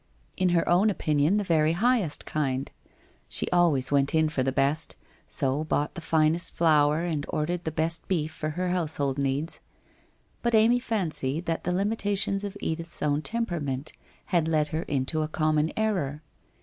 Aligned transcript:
In 0.35 0.49
her 0.49 0.67
own 0.67 0.89
opinion 0.89 1.37
the 1.37 1.43
very 1.43 1.73
highest 1.73 2.25
kind; 2.25 2.71
she 3.29 3.47
always 3.51 3.91
went 3.91 4.15
in 4.15 4.29
for 4.29 4.41
the 4.41 4.51
best, 4.51 4.95
so 5.27 5.63
bought 5.63 5.93
the 5.93 6.01
finest 6.01 6.55
flour 6.55 7.01
and 7.03 7.23
ordered 7.29 7.65
the 7.65 7.71
best 7.71 8.07
beef 8.07 8.31
for 8.33 8.49
her 8.49 8.69
household 8.69 9.19
needs. 9.19 9.59
But 10.41 10.55
Amy 10.55 10.79
fancied 10.79 11.45
that 11.45 11.65
the 11.65 11.71
limitations 11.71 12.43
of 12.43 12.57
Edith's 12.61 13.03
own 13.03 13.21
temperament 13.21 13.93
had 14.25 14.47
led 14.47 14.69
her 14.69 14.81
into 14.81 15.21
a 15.21 15.27
common 15.27 15.71
error. 15.77 16.23